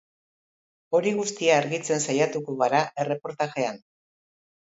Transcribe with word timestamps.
Hori 0.99 1.11
guztia 1.17 1.59
argitzen 1.63 2.01
saiatuko 2.07 2.55
gara 2.63 2.79
erreportajean. 3.05 3.77